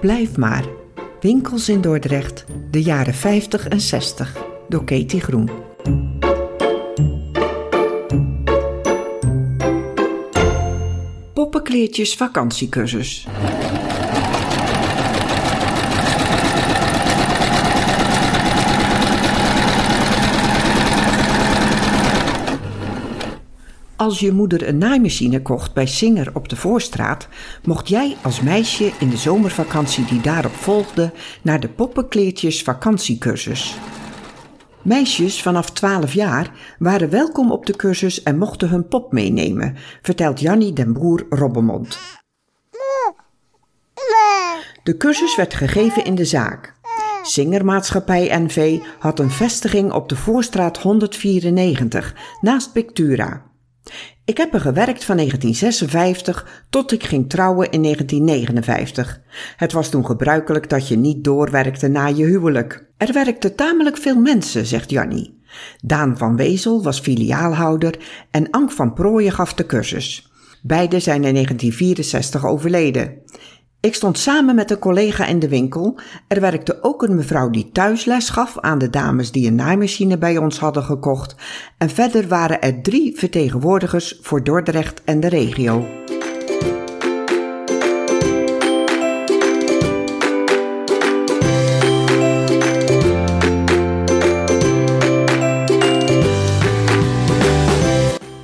[0.00, 0.64] Blijf maar.
[1.20, 4.36] Winkels in Dordrecht, de jaren 50 en 60,
[4.68, 5.50] door Katie Groen.
[11.34, 13.26] Poppenkleertjes vakantiecursus.
[23.98, 27.28] Als je moeder een naaimachine kocht bij Singer op de Voorstraat,
[27.64, 33.76] mocht jij als meisje in de zomervakantie die daarop volgde naar de poppenkleertjes vakantiecursus.
[34.82, 40.40] Meisjes vanaf 12 jaar waren welkom op de cursus en mochten hun pop meenemen, vertelt
[40.40, 41.98] Jannie den Boer Robbemond.
[44.82, 46.74] De cursus werd gegeven in de zaak.
[47.22, 53.46] Singermaatschappij NV had een vestiging op de Voorstraat 194 naast Pictura.
[54.24, 59.20] Ik heb er gewerkt van 1956 tot ik ging trouwen in 1959.
[59.56, 62.86] Het was toen gebruikelijk dat je niet doorwerkte na je huwelijk.
[62.96, 65.40] Er werkten tamelijk veel mensen, zegt Jannie.
[65.80, 67.98] Daan van Wezel was filiaalhouder
[68.30, 70.32] en Ank van Prooijen gaf de cursus.
[70.62, 73.12] Beiden zijn in 1964 overleden.
[73.80, 75.98] Ik stond samen met een collega in de winkel.
[76.28, 80.36] Er werkte ook een mevrouw die thuisles gaf aan de dames die een naaimachine bij
[80.36, 81.34] ons hadden gekocht.
[81.76, 85.86] En verder waren er drie vertegenwoordigers voor Dordrecht en de regio.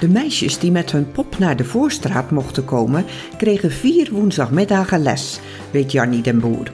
[0.00, 3.04] De meisjes die met hun pop naar de voorstraat mochten komen,
[3.36, 6.72] kregen vier woensdagmiddagen les, weet Jannie den Boer.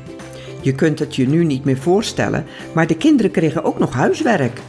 [0.61, 4.61] Je kunt het je nu niet meer voorstellen, maar de kinderen kregen ook nog huiswerk.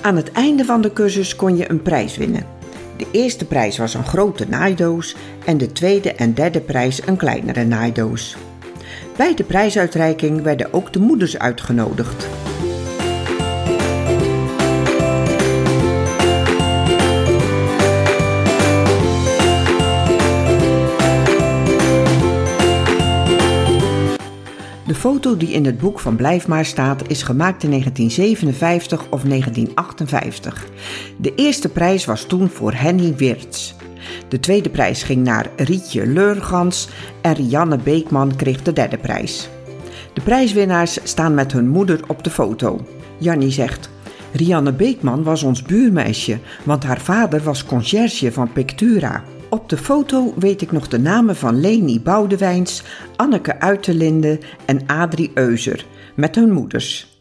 [0.00, 2.46] Aan het einde van de cursus kon je een prijs winnen.
[2.96, 7.64] De eerste prijs was een grote naaidoos en de tweede en derde prijs een kleinere
[7.64, 8.36] naaidoos.
[9.16, 12.28] Bij de prijsuitreiking werden ook de moeders uitgenodigd.
[24.92, 29.22] De foto die in het boek van Blijf maar staat is gemaakt in 1957 of
[29.22, 30.66] 1958.
[31.16, 33.74] De eerste prijs was toen voor Henny Wirtz.
[34.28, 36.88] De tweede prijs ging naar Rietje Leurgans
[37.20, 39.48] en Rianne Beekman kreeg de derde prijs.
[40.12, 42.86] De prijswinnaars staan met hun moeder op de foto.
[43.18, 43.90] Jannie zegt:
[44.32, 49.22] Rianne Beekman was ons buurmeisje, want haar vader was conciërge van Pictura.
[49.52, 52.82] Op de foto weet ik nog de namen van Leni Boudewijns,
[53.16, 57.11] Anneke Uiterlinde en Adrie Euser met hun moeders.